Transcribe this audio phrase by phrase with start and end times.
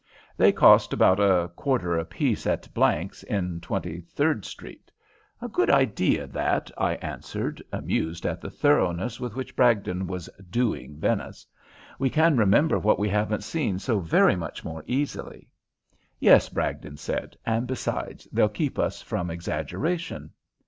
[0.35, 4.89] They cost about a quarter apiece at Blank's, in Twenty third Street."
[5.43, 10.97] "A good idea that," I answered, amused at the thoroughness with which Bragdon was "doing"
[10.97, 11.45] Venice.
[11.99, 15.47] "We can remember what we haven't seen so very much more easily."
[16.19, 20.31] "Yes," Bragdon said, "and besides, they'll keep us from exaggeration."